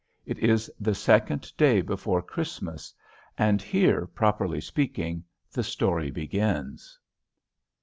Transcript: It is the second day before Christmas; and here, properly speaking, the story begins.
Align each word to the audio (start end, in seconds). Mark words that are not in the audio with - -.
It 0.25 0.39
is 0.39 0.71
the 0.79 0.95
second 0.95 1.55
day 1.57 1.79
before 1.81 2.23
Christmas; 2.23 2.91
and 3.37 3.61
here, 3.61 4.07
properly 4.07 4.59
speaking, 4.59 5.23
the 5.51 5.61
story 5.63 6.09
begins. 6.09 6.97